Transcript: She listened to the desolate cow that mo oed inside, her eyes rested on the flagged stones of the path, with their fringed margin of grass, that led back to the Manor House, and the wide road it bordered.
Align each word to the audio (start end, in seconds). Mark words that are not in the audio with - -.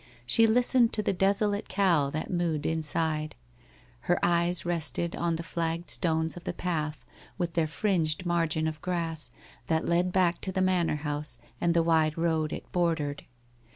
She 0.25 0.47
listened 0.47 0.93
to 0.93 1.03
the 1.03 1.13
desolate 1.13 1.69
cow 1.69 2.09
that 2.09 2.31
mo 2.31 2.55
oed 2.57 2.65
inside, 2.65 3.35
her 4.09 4.17
eyes 4.25 4.65
rested 4.65 5.15
on 5.15 5.35
the 5.35 5.43
flagged 5.43 5.91
stones 5.91 6.35
of 6.35 6.43
the 6.43 6.55
path, 6.55 7.05
with 7.37 7.53
their 7.53 7.67
fringed 7.67 8.25
margin 8.25 8.65
of 8.67 8.81
grass, 8.81 9.29
that 9.67 9.85
led 9.85 10.11
back 10.11 10.41
to 10.41 10.51
the 10.51 10.59
Manor 10.59 10.95
House, 11.05 11.37
and 11.61 11.75
the 11.75 11.83
wide 11.83 12.17
road 12.17 12.51
it 12.51 12.65
bordered. 12.71 13.25